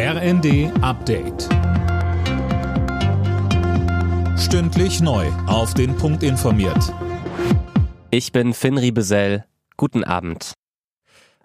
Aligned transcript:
RND 0.00 0.70
Update. 0.80 1.48
Stündlich 4.38 5.00
neu. 5.00 5.26
Auf 5.48 5.74
den 5.74 5.96
Punkt 5.96 6.22
informiert. 6.22 6.94
Ich 8.12 8.30
bin 8.30 8.54
Finn 8.54 8.78
Riebesell. 8.78 9.44
Guten 9.76 10.04
Abend. 10.04 10.52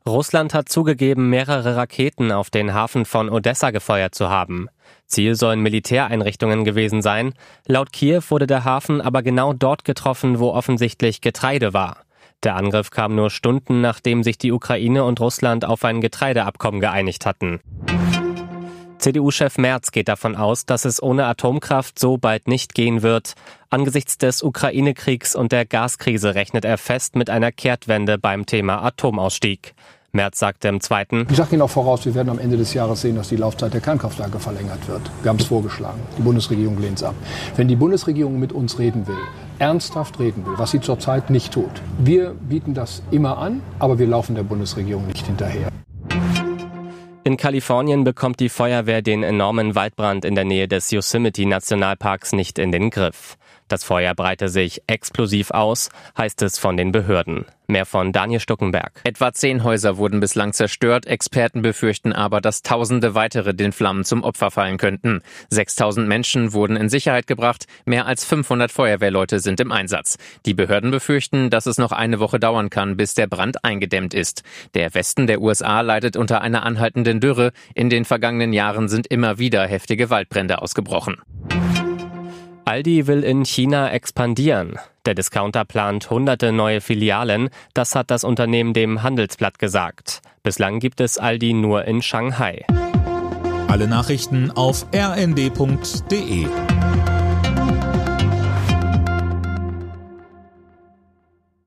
Russland 0.08 0.54
hat 0.54 0.70
zugegeben, 0.70 1.32
mehrere 1.32 1.78
Raketen 1.78 2.32
auf 2.32 2.52
den 2.52 2.76
Hafen 2.76 3.06
von 3.06 3.32
Odessa 3.32 3.72
gefeuert 3.72 4.14
zu 4.14 4.30
haben. 4.30 4.68
Ziel 5.08 5.34
sollen 5.34 5.62
Militäreinrichtungen 5.62 6.64
gewesen 6.64 7.02
sein. 7.02 7.34
Laut 7.66 7.92
Kiew 7.92 8.22
wurde 8.30 8.46
der 8.46 8.66
Hafen 8.66 9.02
aber 9.02 9.24
genau 9.24 9.54
dort 9.54 9.84
getroffen, 9.84 10.38
wo 10.38 10.52
offensichtlich 10.52 11.22
Getreide 11.22 11.74
war. 11.74 12.04
Der 12.44 12.58
Angriff 12.58 12.92
kam 12.92 13.16
nur 13.16 13.30
Stunden, 13.30 13.80
nachdem 13.80 14.22
sich 14.22 14.38
die 14.38 14.52
Ukraine 14.52 15.06
und 15.06 15.22
Russland 15.22 15.64
auf 15.64 15.86
ein 15.86 16.02
Getreideabkommen 16.02 16.82
geeinigt 16.82 17.26
hatten. 17.26 17.62
CDU-Chef 19.04 19.58
Merz 19.58 19.92
geht 19.92 20.08
davon 20.08 20.38
aus, 20.38 20.66
dass 20.66 20.86
es 20.86 21.04
ohne 21.04 21.26
Atomkraft 21.26 22.00
so 22.00 22.16
bald 22.16 22.48
nicht 22.48 22.74
gehen 22.74 23.02
wird. 23.02 23.34
Angesichts 23.70 24.18
des 24.18 24.42
Ukraine-Kriegs 24.42 25.36
und 25.36 25.52
der 25.52 25.66
Gaskrise 25.66 26.36
rechnet 26.36 26.64
er 26.64 26.78
fest 26.78 27.18
mit 27.18 27.30
einer 27.30 27.52
Kehrtwende 27.52 28.18
beim 28.18 28.46
Thema 28.46 28.82
Atomausstieg. 28.82 29.74
Merz 30.14 30.40
sagte 30.40 30.70
im 30.70 30.80
zweiten. 30.80 31.28
Ich 31.30 31.36
sage 31.36 31.56
Ihnen 31.56 31.64
auch 31.64 31.70
voraus, 31.70 32.06
wir 32.06 32.16
werden 32.16 32.30
am 32.30 32.40
Ende 32.40 32.56
des 32.56 32.74
Jahres 32.74 33.02
sehen, 33.02 33.18
dass 33.18 33.28
die 33.28 33.36
Laufzeit 33.36 33.74
der 33.74 33.82
Kernkraftwerke 33.82 34.40
verlängert 34.40 34.88
wird. 34.88 35.02
Wir 35.22 35.28
haben 35.28 35.40
es 35.40 35.48
vorgeschlagen. 35.48 36.00
Die 36.18 36.22
Bundesregierung 36.22 36.80
lehnt 36.80 37.00
es 37.00 37.04
ab. 37.04 37.16
Wenn 37.58 37.68
die 37.68 37.76
Bundesregierung 37.76 38.40
mit 38.40 38.54
uns 38.54 38.80
reden 38.80 39.06
will, 39.06 39.20
ernsthaft 39.60 40.18
reden 40.20 40.46
will, 40.46 40.54
was 40.56 40.72
sie 40.72 40.80
zurzeit 40.80 41.30
nicht 41.30 41.52
tut, 41.52 41.82
wir 41.98 42.30
bieten 42.30 42.74
das 42.74 43.04
immer 43.12 43.38
an, 43.38 43.64
aber 43.80 44.00
wir 44.00 44.08
laufen 44.08 44.36
der 44.36 44.44
Bundesregierung 44.44 45.08
nicht 45.08 45.26
hinterher. 45.26 45.68
In 47.26 47.38
Kalifornien 47.38 48.04
bekommt 48.04 48.42
die 48.42 48.50
Feuerwehr 48.50 49.02
den 49.02 49.24
enormen 49.24 49.76
Waldbrand 49.76 50.26
in 50.26 50.36
der 50.36 50.44
Nähe 50.44 50.68
des 50.68 50.92
Yosemite 50.92 51.46
Nationalparks 51.46 52.34
nicht 52.34 52.60
in 52.60 52.74
den 52.74 52.90
Griff. 52.90 53.38
Das 53.68 53.84
Feuer 53.84 54.14
breite 54.14 54.50
sich 54.50 54.82
explosiv 54.88 55.52
aus, 55.52 55.90
heißt 56.18 56.42
es 56.42 56.60
von 56.60 56.78
den 56.78 56.92
Behörden. 56.92 57.46
Mehr 57.68 57.86
von 57.86 58.12
Daniel 58.12 58.42
Stuckenberg. 58.42 59.02
Etwa 59.06 59.32
zehn 59.32 59.64
Häuser 59.64 59.98
wurden 59.98 60.20
bislang 60.20 60.52
zerstört. 60.54 61.06
Experten 61.06 61.62
befürchten 61.62 62.12
aber, 62.12 62.42
dass 62.42 62.62
Tausende 62.62 63.16
weitere 63.16 63.54
den 63.54 63.72
Flammen 63.72 64.04
zum 64.04 64.22
Opfer 64.24 64.52
fallen 64.52 64.78
könnten. 64.78 65.22
6000 65.50 66.08
Menschen 66.08 66.54
wurden 66.54 66.76
in 66.76 66.90
Sicherheit 66.90 67.26
gebracht. 67.26 67.66
Mehr 67.86 68.06
als 68.06 68.26
500 68.26 68.72
Feuerwehrleute 68.72 69.40
sind 69.40 69.62
im 69.62 69.72
Einsatz. 69.72 70.18
Die 70.46 70.54
Behörden 70.54 70.92
befürchten, 70.92 71.50
dass 71.50 71.66
es 71.66 71.78
noch 71.78 71.94
eine 71.94 72.20
Woche 72.20 72.40
dauern 72.40 72.70
kann, 72.70 72.98
bis 72.98 73.14
der 73.14 73.28
Brand 73.28 73.64
eingedämmt 73.64 74.14
ist. 74.14 74.44
Der 74.74 74.94
Westen 74.94 75.26
der 75.26 75.42
USA 75.42 75.82
leidet 75.82 76.18
unter 76.18 76.42
einer 76.42 76.64
anhaltenden 76.64 77.22
Dürre. 77.22 77.54
In 77.76 77.90
den 77.90 78.04
vergangenen 78.04 78.52
Jahren 78.52 78.90
sind 78.90 79.08
immer 79.08 79.40
wieder 79.40 79.66
heftige 79.66 80.10
Waldbrände 80.10 80.62
ausgebrochen. 80.62 81.22
Aldi 82.74 83.06
will 83.06 83.24
in 83.24 83.46
China 83.46 83.92
expandieren. 83.92 84.80
Der 85.06 85.14
Discounter 85.14 85.64
plant 85.64 86.10
hunderte 86.10 86.52
neue 86.52 86.82
Filialen. 86.82 87.50
Das 87.76 87.94
hat 87.94 88.10
das 88.10 88.24
Unternehmen 88.24 88.74
dem 88.74 89.04
Handelsblatt 89.04 89.60
gesagt. 89.60 90.24
Bislang 90.42 90.80
gibt 90.80 91.00
es 91.00 91.20
Aldi 91.20 91.54
nur 91.54 91.86
in 91.86 92.02
Shanghai. 92.02 92.66
Alle 93.68 93.88
Nachrichten 93.88 94.50
auf 94.50 94.88
rnd.de 94.92 96.48